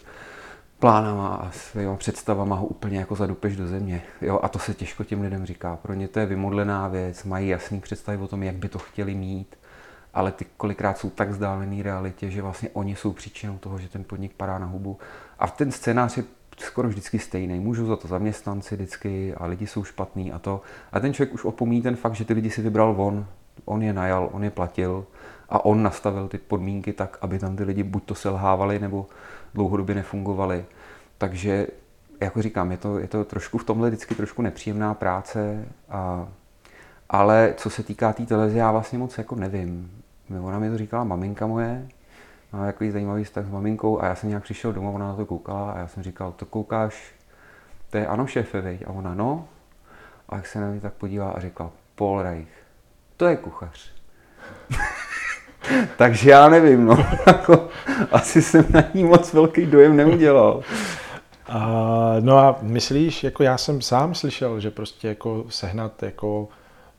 [0.82, 4.02] plánama a svýma představama ho úplně jako zadupeš do země.
[4.22, 5.76] Jo, a to se těžko těm lidem říká.
[5.76, 9.16] Pro ně to je vymodlená věc, mají jasný představy o tom, jak by to chtěli
[9.16, 9.56] mít,
[10.14, 14.04] ale ty kolikrát jsou tak vzdálený realitě, že vlastně oni jsou příčinou toho, že ten
[14.04, 14.98] podnik padá na hubu.
[15.40, 16.24] A ten scénář je
[16.58, 17.60] skoro vždycky stejný.
[17.60, 20.62] Můžu za to zaměstnanci vždycky a lidi jsou špatný a to.
[20.92, 23.26] A ten člověk už opomíní ten fakt, že ty lidi si vybral on.
[23.66, 25.06] On je najal, on je platil
[25.52, 29.06] a on nastavil ty podmínky tak, aby tam ty lidi buď to selhávali, nebo
[29.54, 30.66] dlouhodobě nefungovali.
[31.18, 31.68] Takže,
[32.22, 36.28] jako říkám, je to, je to trošku v tomhle vždycky trošku nepříjemná práce, a,
[37.10, 39.92] ale co se týká té tý televize, já vlastně moc jako nevím.
[40.42, 41.88] Ona mi to říkala maminka moje,
[42.54, 45.26] má takový zajímavý vztah s maminkou a já jsem nějak přišel domů, ona na to
[45.26, 47.14] koukala a já jsem říkal, to koukáš,
[47.90, 48.84] to je ano šéfe, veď?
[48.88, 49.48] A ona, no.
[50.30, 52.64] A jak se na mě tak podívá a říkal, Paul Reich,
[53.18, 53.94] to je kuchař.
[55.98, 56.98] Takže já nevím, no.
[57.28, 57.68] Jako,
[58.12, 60.64] asi jsem na ní moc velký dojem neudělal.
[61.50, 61.56] Uh,
[62.20, 66.48] no a myslíš, jako já jsem sám slyšel, že prostě jako sehnat jako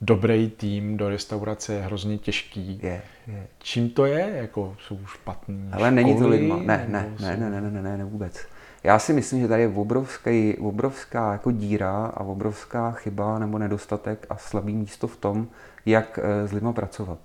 [0.01, 2.81] dobrý tým do restaurace je hrozně těžký.
[2.83, 3.47] Je, je.
[3.59, 4.33] Čím to je?
[4.35, 6.57] Jako jsou špatný Ale není to lidma.
[6.57, 8.47] Ne, ne, ne, ne, ne, ne, ne, ne, vůbec.
[8.85, 14.27] Já si myslím, že tady je obrovský, obrovská jako díra a obrovská chyba nebo nedostatek
[14.31, 15.49] a slabý místo v tom,
[15.87, 17.19] jak eh, s lidma pracovat.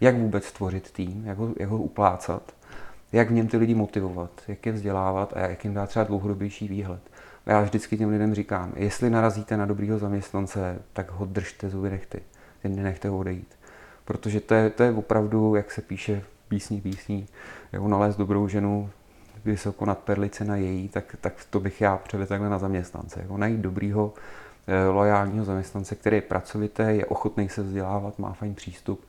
[0.00, 2.54] Jak vůbec tvořit tým, jak ho, jak ho uplácat,
[3.12, 6.68] jak v něm ty lidi motivovat, jak je vzdělávat a jak jim dát třeba dlouhodobější
[6.68, 7.00] výhled.
[7.46, 11.90] A já vždycky těm lidem říkám, jestli narazíte na dobrýho zaměstnance, tak ho držte zuby
[11.90, 12.20] nechty.
[12.64, 13.58] Nenechte ho odejít.
[14.04, 17.26] Protože to je, to je opravdu, jak se píše v písní písní,
[17.72, 18.90] jako nalézt dobrou ženu
[19.44, 23.20] vysoko nad perlice na její, tak, tak to bych já převedl takhle na zaměstnance.
[23.22, 24.14] Jako najít dobrýho,
[24.66, 29.00] eh, lojálního zaměstnance, který je pracovitý, je ochotný se vzdělávat, má fajn přístup,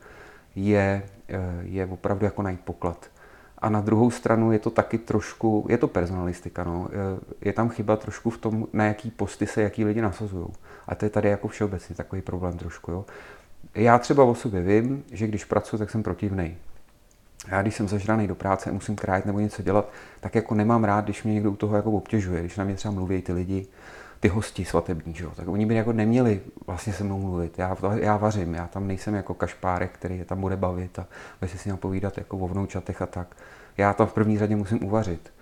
[0.56, 3.10] je, eh, je opravdu jako najít poklad.
[3.58, 6.88] A na druhou stranu je to taky trošku, je to personalistika, no.
[7.40, 10.46] je tam chyba trošku v tom, na jaký posty se jaký lidi nasazují.
[10.88, 12.90] A to je tady jako všeobecně takový problém trošku.
[12.90, 13.04] Jo.
[13.74, 16.56] Já třeba o sobě vím, že když pracuji, tak jsem protivnej.
[17.48, 21.04] Já když jsem zažraný do práce, musím krájet nebo něco dělat, tak jako nemám rád,
[21.04, 23.66] když mě někdo u toho jako obtěžuje, když na mě třeba mluví ty lidi,
[24.20, 25.32] ty hosti svatební, že jo?
[25.36, 27.58] tak oni by jako neměli vlastně se mnou mluvit.
[27.58, 31.06] Já, já vařím, já tam nejsem jako kašpárek, který je tam bude bavit a
[31.40, 33.36] bude si s ním povídat jako o vnoučatech a tak.
[33.76, 35.32] Já tam v první řadě musím uvařit.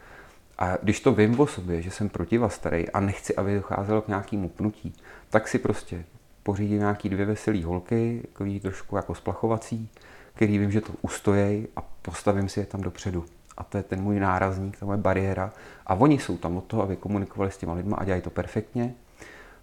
[0.58, 4.48] A když to vím o sobě, že jsem protivastarý a nechci, aby docházelo k nějakému
[4.48, 4.94] pnutí,
[5.30, 6.04] tak si prostě
[6.42, 9.90] pořídím nějaký dvě veselé holky, takový trošku jako splachovací,
[10.34, 13.24] který vím, že to ustojí a postavím si je tam dopředu
[13.58, 15.52] a to je ten můj nárazník, ta moje bariéra.
[15.86, 18.94] A oni jsou tam od toho, aby komunikovali s těma lidma a dělají to perfektně.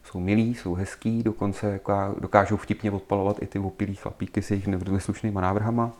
[0.03, 4.67] Jsou milí, jsou hezký, dokonce jako dokážou vtipně odpalovat i ty opilí chlapíky s jejich
[4.67, 5.91] neslušnýma návrhama.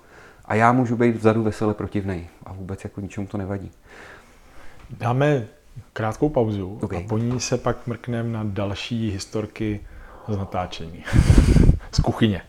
[0.46, 3.72] A já můžu být vzadu vesele protivnej a vůbec jako ničemu to nevadí.
[4.90, 5.48] Dáme
[5.94, 7.04] krátkou pauzu okay.
[7.04, 9.80] a po ní se pak mrkneme na další historky
[10.28, 11.04] z natáčení.
[11.92, 12.42] z kuchyně.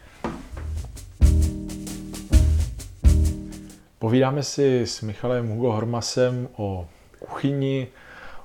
[3.98, 6.86] Povídáme si s Michalem Hugo Hormasem o
[7.18, 7.88] kuchyni,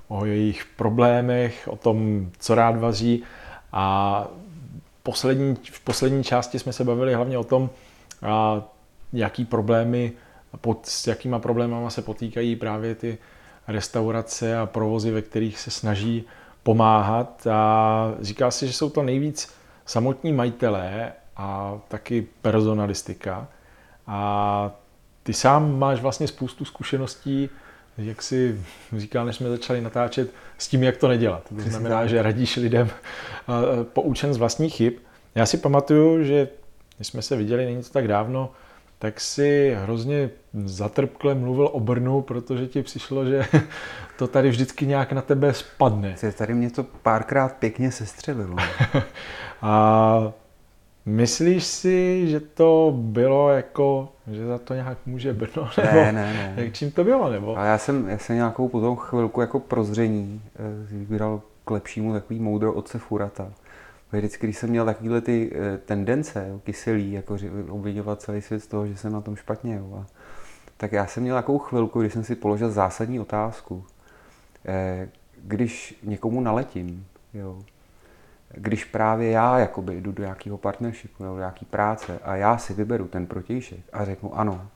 [0.08, 3.24] o jejich problémech, o tom, co rád vaří.
[3.72, 4.28] A
[5.04, 7.70] poslední, v poslední části jsme se bavili hlavně o tom,
[8.22, 8.64] a
[9.14, 10.12] jaký problémy,
[10.62, 13.18] pod, s jakýma problémama se potýkají právě ty
[13.68, 16.24] restaurace a provozy, ve kterých se snaží
[16.64, 17.48] pomáhat.
[17.48, 19.54] A říká si, že jsou to nejvíc
[19.86, 23.48] samotní majitelé a taky personalistika.
[24.08, 24.72] A
[25.24, 27.50] ty sám máš vlastně spoustu zkušeností,
[27.98, 28.62] jak si
[28.98, 31.44] říkal, než jsme začali natáčet, s tím, jak to nedělat.
[31.56, 32.90] To znamená, že radíš lidem
[33.84, 34.94] poučen z vlastních chyb.
[35.36, 36.48] Já si pamatuju, že
[36.98, 38.52] když jsme se viděli, není to tak dávno,
[39.00, 40.30] tak si hrozně
[40.66, 43.46] zatrpkle mluvil o Brnu, protože ti přišlo, že
[44.18, 46.16] to tady vždycky nějak na tebe spadne.
[46.38, 48.56] Tady mě to párkrát pěkně sestřelilo.
[49.62, 50.34] a
[51.06, 55.70] Myslíš si, že to bylo jako, že za to nějak může Brno?
[55.78, 56.54] Nebo ne, ne, ne.
[56.64, 57.30] Jak čím to bylo?
[57.30, 57.58] Nebo?
[57.58, 62.40] A já jsem, já jsem nějakou potom chvilku jako prozření eh, vybíral k lepšímu takový
[62.40, 63.54] moudro otce Furata.
[64.12, 67.38] Vždycky, když jsem měl takovéhle ty eh, tendence jo, kyselý, jako
[67.70, 70.06] obvinovat celý svět z toho, že jsem na tom špatně, jo, a,
[70.78, 73.86] tak já jsem měl takovou chvilku, kdy jsem si položil zásadní otázku.
[74.66, 75.10] Eh,
[75.44, 77.60] když někomu naletím, jo,
[78.54, 82.74] když právě já jakoby jdu do nějakého partnershipu nebo do nějaké práce a já si
[82.74, 84.68] vyberu ten protějšek a řeknu ano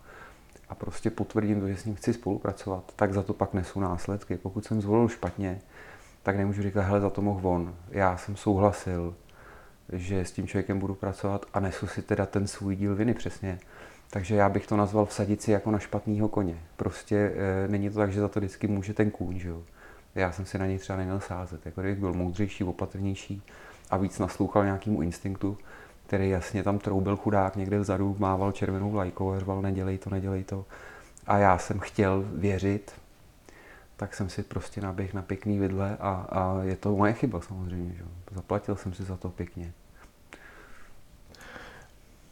[0.70, 4.38] a prostě potvrdím to, že s ním chci spolupracovat, tak za to pak nesu následky.
[4.38, 5.60] Pokud jsem zvolil špatně,
[6.24, 7.76] tak nemůžu říkat, hele, za to mohl on.
[7.90, 9.16] Já jsem souhlasil,
[9.94, 13.60] že s tím člověkem budu pracovat a nesu si teda ten svůj díl viny přesně.
[14.10, 16.58] Takže já bych to nazval vsadit si jako na špatného koně.
[16.76, 19.64] Prostě e, není to tak, že za to vždycky může ten kůň, že jo.
[20.16, 21.66] Já jsem si na něj třeba neměl sázet.
[21.66, 23.42] Jako kdybych byl moudřejší, opatrnější,
[23.90, 25.58] a víc naslouchal nějakému instinktu,
[26.08, 30.44] který jasně tam troubil chudák někde vzadu, mával červenou vlajkou a řval nedělej to, nedělej
[30.44, 30.66] to.
[31.28, 32.92] A já jsem chtěl věřit,
[33.98, 37.94] tak jsem si prostě naběh na pěkný vidle a, a je to moje chyba samozřejmě.
[37.94, 38.04] Že?
[38.32, 39.72] Zaplatil jsem si za to pěkně.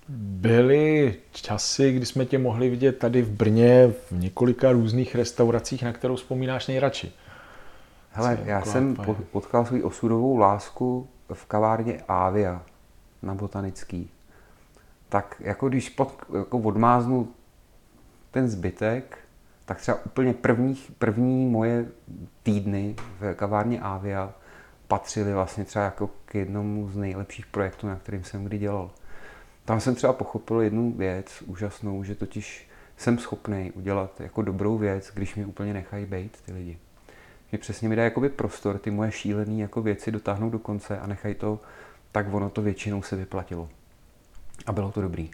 [0.09, 5.93] Byly časy, kdy jsme tě mohli vidět tady v Brně v několika různých restauracích, na
[5.93, 7.11] kterou vzpomínáš nejradši.
[8.15, 8.95] Hele, já jsem
[9.31, 12.61] potkal svou osudovou lásku v kavárně Avia
[13.21, 14.11] na Botanický.
[15.09, 17.27] Tak jako když pod, jako odmáznu
[18.31, 19.17] ten zbytek,
[19.65, 21.85] tak třeba úplně první, první moje
[22.43, 24.33] týdny v kavárně Avia
[24.87, 28.91] patřily vlastně třeba jako k jednomu z nejlepších projektů, na kterým jsem kdy dělal.
[29.65, 35.11] Tam jsem třeba pochopil jednu věc úžasnou, že totiž jsem schopný udělat jako dobrou věc,
[35.13, 36.77] když mi úplně nechají být ty lidi.
[37.53, 41.07] Mě přesně mi dá jakoby prostor ty moje šílené jako věci dotáhnout do konce a
[41.07, 41.59] nechají to,
[42.11, 43.69] tak ono to většinou se vyplatilo.
[44.65, 45.31] A bylo to dobrý.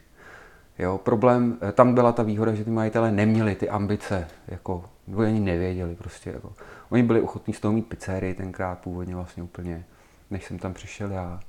[0.80, 5.22] Jo, problém, eh, tam byla ta výhoda, že ty majitelé neměli ty ambice, jako, nebo
[5.22, 6.30] ani nevěděli prostě.
[6.30, 6.54] Jako.
[6.90, 9.86] Oni byli ochotní z toho mít pizzerii tenkrát původně vlastně úplně,
[10.32, 11.40] než jsem tam přišel já.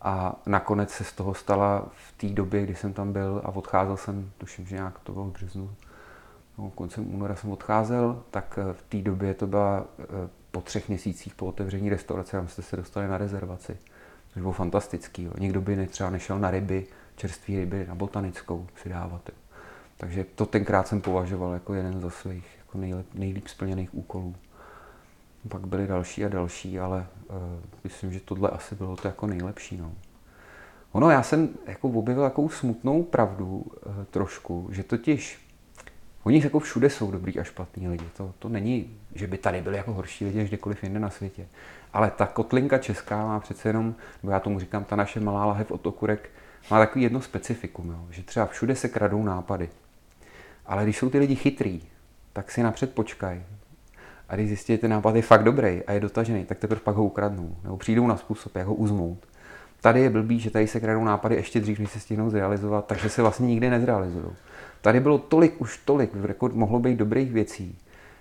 [0.00, 3.96] A nakonec se z toho stala v té době, kdy jsem tam byl a odcházel
[3.96, 5.70] jsem, tuším, že nějak to bylo v březnu,
[6.60, 10.04] no, koncem února jsem odcházel, tak eh, v té době to byla eh,
[10.50, 13.76] po třech měsících po otevření restaurace, tam jste se dostali na rezervaci.
[14.32, 15.22] Což bylo fantastický.
[15.22, 15.32] Jo.
[15.38, 19.28] Nikdo by třeba nešel na ryby, čerstvé ryby, na botanickou si dávat.
[19.28, 19.34] Jo.
[19.96, 24.34] Takže to tenkrát jsem považoval jako jeden ze svých jako nejlep, nejlíp splněných úkolů.
[25.48, 27.36] Pak byly další a další, ale uh,
[27.84, 29.76] myslím, že tohle asi bylo to jako nejlepší.
[29.76, 29.92] No.
[30.92, 35.49] Ono, já jsem jako objevil takovou smutnou pravdu uh, trošku, že totiž
[36.24, 38.04] oni jako všude jsou dobrý a špatní lidi.
[38.16, 41.46] To, to není, že by tady byli jako horší lidi než kdekoliv jinde na světě.
[41.92, 45.70] Ale ta kotlinka česká má přece jenom, nebo já tomu říkám, ta naše malá lahev
[45.70, 46.30] od okurek,
[46.70, 49.68] má takový jedno specifikum, jo, že třeba všude se kradou nápady.
[50.66, 51.82] Ale když jsou ty lidi chytrý,
[52.32, 53.42] tak si napřed počkaj.
[54.28, 56.96] A když zjistí, že ten nápad je fakt dobrý a je dotažený, tak teprve pak
[56.96, 57.56] ho ukradnou.
[57.62, 59.26] Nebo přijdou na způsob, jak ho uzmout.
[59.80, 63.08] Tady je blbý, že tady se kradou nápady ještě dřív, než se stihnou zrealizovat, takže
[63.08, 64.32] se vlastně nikdy nezrealizují.
[64.80, 67.78] Tady bylo tolik, už tolik, rekord mohlo být dobrých věcí,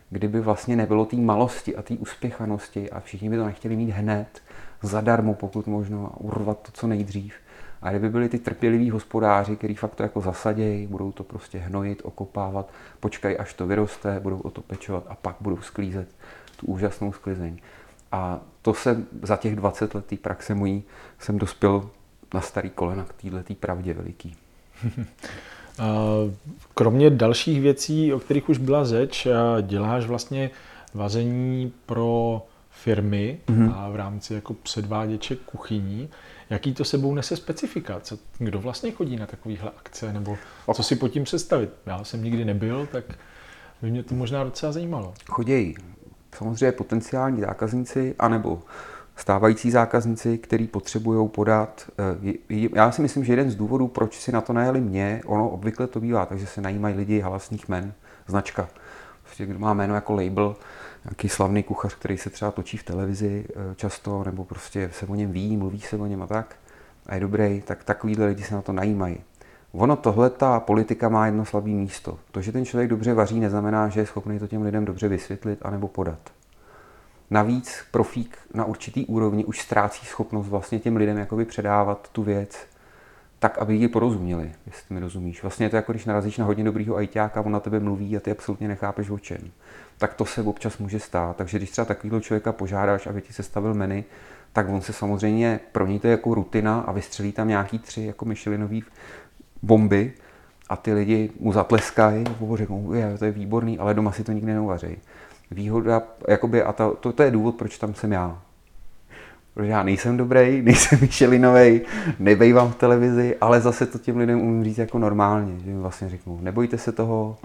[0.10, 4.41] kdyby vlastně nebylo té malosti a té uspěchanosti a všichni by to nechtěli mít hned,
[4.82, 7.34] zadarmo pokud možno a urvat to co nejdřív.
[7.82, 12.02] A kdyby byli ty trpěliví hospodáři, kteří fakt to jako zasadějí, budou to prostě hnojit,
[12.04, 12.69] okopávat,
[13.00, 16.08] počkají, až to vyroste, budou o to pečovat a pak budou sklízet
[16.58, 17.58] tu úžasnou sklizeň.
[18.12, 20.84] A to se za těch 20 let praxe mojí
[21.19, 21.89] jsem dospěl
[22.34, 24.36] na starý kolena k této pravdě veliký.
[26.76, 29.28] Kromě dalších věcí, o kterých už byla řeč,
[29.62, 30.50] děláš vlastně
[30.93, 33.74] vaření pro firmy mm-hmm.
[33.76, 36.10] a v rámci jako předváděček kuchyní.
[36.50, 38.00] Jaký to sebou nese specifika?
[38.00, 40.13] Co, kdo vlastně chodí na takovéhle akce?
[40.13, 40.38] Nebo
[40.74, 41.69] co si pod tím představit?
[41.86, 43.04] Já jsem nikdy nebyl, tak
[43.82, 45.13] by mě to možná docela zajímalo.
[45.30, 45.76] Chodějí
[46.36, 48.62] samozřejmě potenciální zákazníci, anebo
[49.15, 51.92] stávající zákazníci, kteří potřebují podat.
[52.50, 55.50] Eh, já si myslím, že jeden z důvodů, proč si na to najeli mě, ono
[55.50, 57.94] obvykle to bývá, takže se najímají lidi hlasných men,
[58.28, 58.70] značka.
[59.24, 60.56] Prostě kdo má jméno jako label,
[61.06, 65.15] nějaký slavný kuchař, který se třeba točí v televizi eh, často, nebo prostě se o
[65.15, 66.56] něm ví, mluví se o něm a tak,
[67.06, 69.18] a je dobrý, tak takovýhle lidi se na to najímají.
[69.71, 72.19] Ono tohle, ta politika má jedno slabé místo.
[72.32, 75.60] To, že ten člověk dobře vaří, neznamená, že je schopný to těm lidem dobře vysvětlit
[75.62, 76.19] anebo podat.
[77.29, 82.67] Navíc profík na určitý úrovni už ztrácí schopnost vlastně těm lidem jakoby předávat tu věc
[83.39, 85.41] tak, aby ji porozuměli, jestli mi rozumíš.
[85.41, 88.19] Vlastně je to jako když narazíš na hodně dobrýho ajťáka, on na tebe mluví a
[88.19, 89.51] ty absolutně nechápeš o čem.
[89.97, 91.36] Tak to se občas může stát.
[91.36, 94.03] Takže když třeba takového člověka požádáš, aby ti sestavil menu,
[94.53, 98.01] tak on se samozřejmě, pro něj to je jako rutina a vystřelí tam nějaký tři
[98.01, 98.79] jako Michelinové
[99.62, 100.13] bomby
[100.69, 104.32] a ty lidi mu zatleskají a řeknou, je, to je výborný, ale doma si to
[104.32, 104.98] nikdy neuvaří.
[105.52, 108.41] Výhoda, jakoby, a to, to, to je důvod, proč tam jsem já
[109.60, 111.82] protože já nejsem dobrý, nejsem Michelinovej,
[112.19, 116.10] nebejvám v televizi, ale zase to těm lidem umím říct jako normálně, že jim vlastně
[116.10, 117.38] řeknu, nebojte se toho,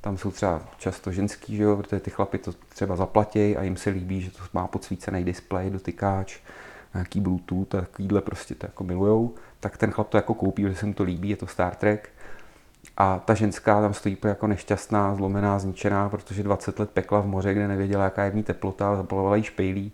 [0.00, 3.76] tam jsou třeba často ženský, že jo, protože ty chlapy to třeba zaplatí a jim
[3.76, 6.38] se líbí, že to má podsvícený displej, dotykáč,
[6.94, 10.86] nějaký Bluetooth, takovýhle prostě to jako milujou, tak ten chlap to jako koupí, že se
[10.86, 12.08] mu to líbí, je to Star Trek.
[12.96, 17.54] A ta ženská tam stojí jako nešťastná, zlomená, zničená, protože 20 let pekla v moře,
[17.54, 19.92] kde nevěděla, jaká je v ní teplota, zapalovala jí špejlí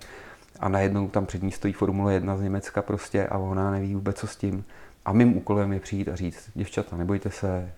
[0.60, 4.16] a najednou tam před ní stojí Formule 1 z Německa prostě a ona neví vůbec
[4.16, 4.64] co s tím.
[5.04, 7.72] A mým úkolem je přijít a říct, děvčata, nebojte se,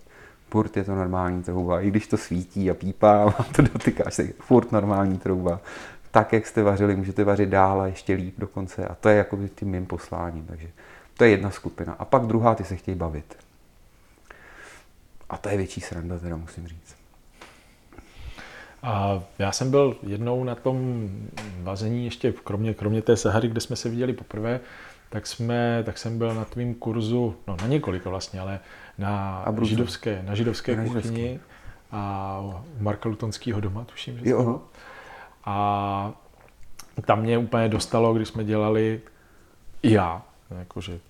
[0.51, 4.29] furt je to normální trouba, i když to svítí a pípá a to dotykáš se,
[4.41, 5.61] furt normální trouba.
[6.11, 9.39] Tak, jak jste vařili, můžete vařit dál a ještě líp dokonce a to je jako
[9.55, 10.69] tím mým posláním, takže
[11.19, 11.93] to je jedna skupina.
[11.99, 13.37] A pak druhá, ty se chtějí bavit.
[15.29, 16.97] A to je větší sranda, teda musím říct.
[18.83, 21.09] A já jsem byl jednou na tom
[21.63, 24.61] vazení, ještě kromě, kromě té Sahary, kde jsme se viděli poprvé,
[25.11, 28.61] tak, jsme, tak jsem byl na tvým kurzu, no na několik vlastně, ale
[28.99, 31.41] na židovské, na židovské na kuchyni židovské.
[31.93, 32.41] a
[32.79, 34.63] u Marka Lutonského doma, tuším, že jo.
[35.45, 36.13] A
[37.05, 39.01] tam mě úplně dostalo, když jsme dělali
[39.83, 40.23] i já,
[40.59, 41.01] jakože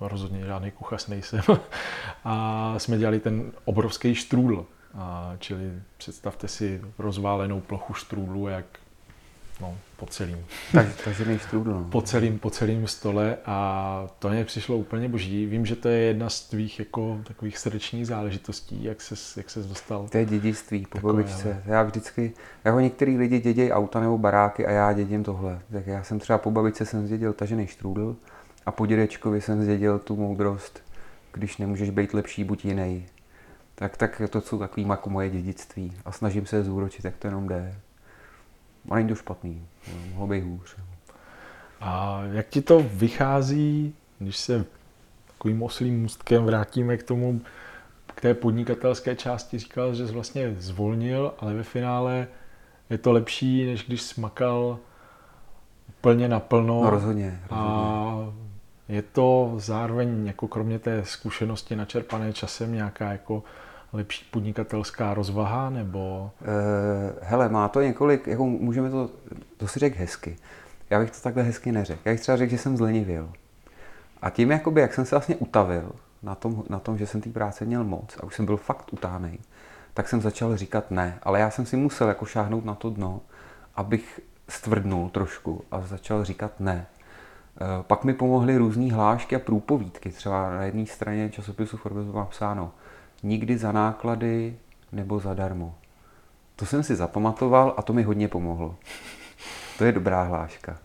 [0.00, 1.40] rozhodně žádný kuchař nejsem,
[2.24, 4.66] a jsme dělali ten obrovský štrůdl.
[4.94, 8.64] A, čili představte si rozválenou plochu štrůdlu, jak
[9.60, 10.44] no, po celým.
[10.72, 11.72] Tak, tažený štrůdl.
[11.72, 11.84] No.
[11.84, 15.46] Po celým, po celým stole a to mě přišlo úplně boží.
[15.46, 19.66] Vím, že to je jedna z tvých jako takových srdečních záležitostí, jak ses, jak ses
[19.66, 20.08] dostal.
[20.08, 21.62] To je dědictví po babičce.
[21.66, 22.32] Já vždycky,
[22.64, 25.60] jako některý lidi dědějí auta nebo baráky a já dědím tohle.
[25.72, 28.16] Tak já jsem třeba po babičce jsem zdědil tažený štrůdl
[28.68, 30.82] a po dědečkovi jsem zdědil tu moudrost,
[31.32, 33.06] když nemůžeš být lepší, buď jiný.
[33.74, 37.48] Tak, tak to jsou takový jako moje dědictví a snažím se zúročit, jak to jenom
[37.48, 37.74] jde.
[38.90, 39.66] A není to špatný,
[40.10, 40.76] mohlo být hůř.
[41.80, 44.64] A jak ti to vychází, když se
[45.26, 47.40] takovým oslým můstkem vrátíme k tomu,
[48.06, 52.28] k té podnikatelské části, říkal, že jsi vlastně zvolnil, ale ve finále
[52.90, 54.78] je to lepší, než když smakal
[56.00, 56.84] plně naplno.
[56.84, 57.50] No rozhodně, rozhodně.
[57.50, 58.47] A
[58.88, 63.42] je to zároveň jako kromě té zkušenosti načerpané časem nějaká jako
[63.92, 66.30] lepší podnikatelská rozvaha, nebo?
[66.40, 66.48] Uh,
[67.22, 69.10] hele, má to několik, jako můžeme to,
[69.56, 70.36] to si řekl hezky.
[70.90, 72.00] Já bych to takhle hezky neřekl.
[72.04, 73.32] Já bych třeba řekl, že jsem zlenivěl.
[74.22, 77.30] A tím, jakoby, jak jsem se vlastně utavil na tom, na tom že jsem té
[77.30, 79.38] práce měl moc a už jsem byl fakt utánej,
[79.94, 81.18] tak jsem začal říkat ne.
[81.22, 83.20] Ale já jsem si musel jako šáhnout na to dno,
[83.76, 86.86] abych stvrdnul trošku a začal říkat ne.
[87.60, 90.10] Eh, pak mi pomohly různé hlášky a průpovídky.
[90.10, 92.72] Třeba na jedné straně časopisu Forbes bylo napsáno
[93.22, 94.56] nikdy za náklady
[94.92, 95.74] nebo zadarmo.
[96.56, 98.74] To jsem si zapamatoval a to mi hodně pomohlo.
[99.78, 100.78] To je dobrá hláška.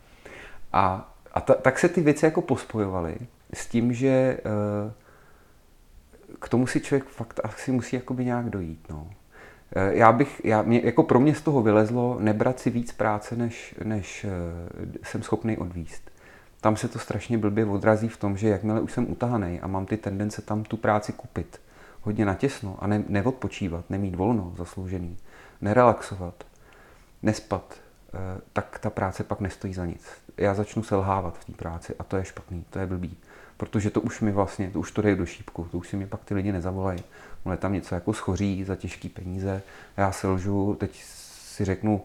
[0.73, 3.15] A, a ta, tak se ty věci jako pospojovaly
[3.53, 4.39] s tím, že e,
[6.39, 8.85] k tomu si člověk fakt asi musí nějak dojít.
[8.89, 9.09] No.
[9.75, 13.35] E, já bych, já, mě, jako pro mě z toho vylezlo nebrat si víc práce,
[13.35, 14.25] než, než
[15.03, 16.12] jsem schopný odvíst.
[16.63, 19.85] Tam se to strašně blbě odrazí v tom, že jakmile už jsem utahaný a mám
[19.85, 21.61] ty tendence tam tu práci kupit,
[22.01, 25.17] hodně natěsno a ne, neodpočívat, nemít volno zasloužený,
[25.61, 26.43] nerelaxovat,
[27.21, 27.75] nespat,
[28.13, 30.07] eh, tak ta práce pak nestojí za nic.
[30.37, 33.17] Já začnu selhávat v té práci a to je špatný, to je blbý.
[33.57, 36.07] Protože to už mi vlastně, to už to jde do šípku, to už si mi
[36.07, 37.03] pak ty lidi nezavolají.
[37.45, 39.61] Ale tam něco jako schoří za těžký peníze,
[39.97, 42.01] já selžu, teď si řeknu,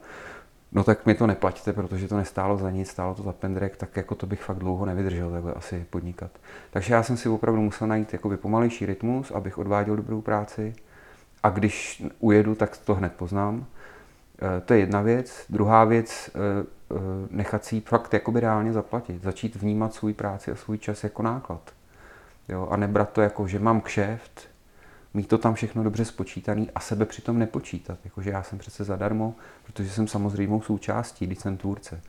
[0.72, 3.96] no tak mi to neplaťte, protože to nestálo za nic, stálo to za pendrek, tak
[3.96, 6.30] jako to bych fakt dlouho nevydržel takhle asi podnikat.
[6.70, 10.74] Takže já jsem si opravdu musel najít jakoby pomalejší rytmus, abych odváděl dobrou práci
[11.42, 13.66] a když ujedu, tak to hned poznám.
[14.42, 15.46] E, to je jedna věc.
[15.48, 16.64] Druhá věc, e, e,
[17.30, 19.22] nechat si fakt jakoby reálně zaplatit.
[19.22, 21.60] Začít vnímat svůj práci a svůj čas jako náklad.
[22.48, 22.68] Jo?
[22.70, 24.48] A nebrat to jako, že mám kšeft,
[25.18, 27.98] mít to tam všechno dobře spočítaný a sebe přitom nepočítat.
[28.04, 32.00] Jakože já jsem přece zadarmo, protože jsem samozřejmou součástí, když jsem tvůrce.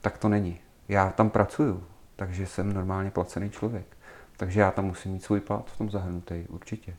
[0.00, 0.58] Tak to není.
[0.88, 1.82] Já tam pracuju,
[2.16, 3.86] takže jsem normálně placený člověk.
[4.36, 6.96] Takže já tam musím mít svůj plat v tom zahrnutý, určitě.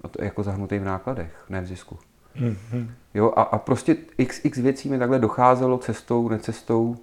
[0.00, 1.98] A to jako zahrnutý v nákladech, ne v zisku.
[2.36, 2.90] Mm-hmm.
[3.14, 6.96] Jo, a, a prostě x, x věcí mi takhle docházelo cestou, necestou,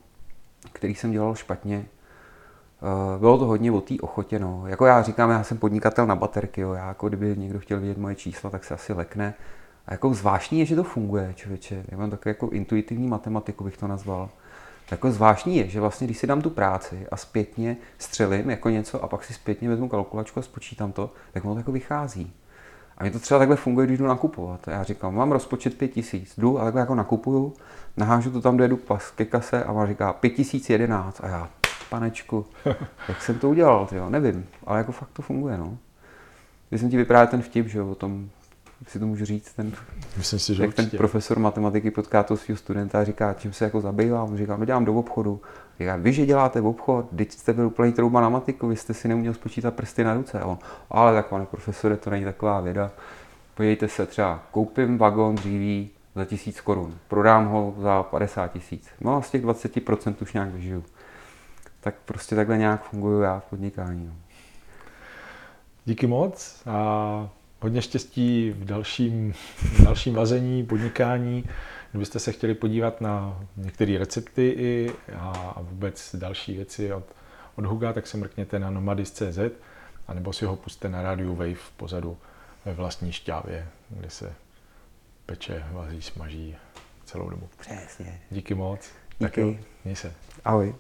[0.74, 1.86] který jsem dělal špatně
[3.20, 4.64] bylo to hodně o té ochotě, no.
[4.68, 6.74] Jako já říkám, já jsem podnikatel na baterky, jo.
[6.74, 9.34] Já jako kdyby někdo chtěl vidět moje čísla, tak se asi lekne.
[9.88, 11.84] A jako zvláštní je, že to funguje, člověče.
[11.88, 14.30] Já mám takový jako intuitivní matematiku, bych to nazval.
[14.92, 19.04] Jako zvláštní je, že vlastně, když si dám tu práci a zpětně střelím jako něco
[19.04, 22.34] a pak si zpětně vezmu kalkulačku a spočítám to, tak ono to jako vychází.
[22.98, 24.68] A mě to třeba takhle funguje, když jdu nakupovat.
[24.68, 27.54] Já říkám, mám rozpočet 5000, jdu a takhle jako nakupuju,
[27.98, 28.80] nahážu to tam, dojedu
[29.16, 31.50] ke kase a má říká 5011 a já
[31.92, 32.46] panečku.
[33.08, 34.10] Jak jsem to udělal, tyjo?
[34.10, 35.78] nevím, ale jako fakt to funguje, no.
[36.70, 38.30] Když jsem ti vyprávěl ten vtip, že jo, o tom,
[38.88, 39.72] si to můžu říct, ten,
[40.18, 43.64] Myslím si, že jak ten profesor matematiky potká toho svého studenta a říká, čím se
[43.64, 45.42] jako zabývá, on říká, no dělám do obchodu.
[45.80, 48.94] Říká, vy, že děláte v obchod, teď jste byl úplný trouba na matiku, vy jste
[48.94, 50.40] si neuměl spočítat prsty na ruce.
[50.40, 50.58] A on,
[50.90, 52.92] ale tak pane profesore, to není taková věda.
[53.56, 58.88] Podívejte se, třeba koupím vagon dříví za tisíc korun, prodám ho za 50 tisíc.
[59.02, 60.84] No a z těch 20% už nějak vyžiju
[61.82, 64.08] tak prostě takhle nějak funguju já v podnikání.
[64.08, 64.14] No.
[65.86, 67.30] Díky moc a
[67.62, 71.46] hodně štěstí v dalším, v dalším vazení, podnikání.
[71.92, 77.04] Kdybyste se chtěli podívat na některé recepty i a vůbec další věci od,
[77.56, 79.40] od Huga, tak se mrkněte na nomadis.cz
[80.08, 82.18] a nebo si ho puste na rádiu Wave pozadu
[82.66, 84.34] ve vlastní šťávě, kde se
[85.26, 86.56] peče, vaří, smaží
[87.06, 87.50] celou dobu.
[87.60, 88.22] Přesně.
[88.32, 88.90] Díky moc.
[89.20, 89.24] Díky.
[89.24, 89.56] Tak jo,
[89.86, 90.14] měj se.
[90.46, 90.74] Ahoj.